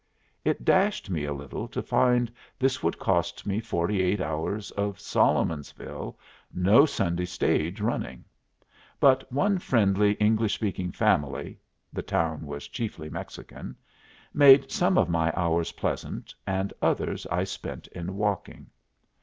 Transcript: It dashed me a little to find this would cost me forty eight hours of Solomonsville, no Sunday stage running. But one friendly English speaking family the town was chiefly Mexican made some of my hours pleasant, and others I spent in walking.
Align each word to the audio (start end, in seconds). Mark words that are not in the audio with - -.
It 0.43 0.65
dashed 0.65 1.11
me 1.11 1.25
a 1.25 1.31
little 1.33 1.67
to 1.67 1.79
find 1.79 2.31
this 2.57 2.81
would 2.81 2.97
cost 2.97 3.45
me 3.45 3.59
forty 3.59 4.01
eight 4.01 4.19
hours 4.19 4.71
of 4.71 4.97
Solomonsville, 4.99 6.17
no 6.51 6.87
Sunday 6.87 7.25
stage 7.25 7.79
running. 7.79 8.25
But 8.99 9.31
one 9.31 9.59
friendly 9.59 10.13
English 10.13 10.55
speaking 10.55 10.91
family 10.91 11.59
the 11.93 12.01
town 12.01 12.47
was 12.47 12.67
chiefly 12.67 13.11
Mexican 13.11 13.75
made 14.33 14.71
some 14.71 14.97
of 14.97 15.07
my 15.07 15.31
hours 15.35 15.73
pleasant, 15.73 16.33
and 16.47 16.73
others 16.81 17.27
I 17.29 17.43
spent 17.43 17.85
in 17.89 18.15
walking. 18.15 18.71